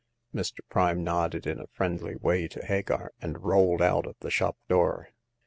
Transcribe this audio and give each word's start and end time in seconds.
Mr. 0.33 0.61
Prime 0.67 1.03
nodded 1.03 1.45
in 1.45 1.59
a 1.59 1.67
friendly 1.67 2.15
way 2.15 2.47
to 2.47 2.65
Hagar, 2.65 3.11
and 3.21 3.43
rolled 3.43 3.83
out 3.83 4.07
of 4.07 4.15
the 4.21 4.31
shop 4.31 4.57
door. 4.67 5.09